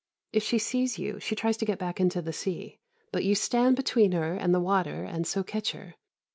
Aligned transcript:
If 0.33 0.41
she 0.41 0.57
sees 0.57 0.97
you, 0.97 1.19
she 1.19 1.35
tries 1.35 1.57
to 1.57 1.65
get 1.65 1.77
back 1.77 1.99
into 1.99 2.23
the 2.23 2.33
sea, 2.33 2.79
but 3.11 3.23
you 3.23 3.35
stand 3.35 3.75
between 3.75 4.13
her 4.13 4.33
and 4.33 4.51
the 4.51 4.59
water 4.59 5.03
and 5.03 5.27
so 5.27 5.43
catch 5.43 5.73
her. 5.73 5.93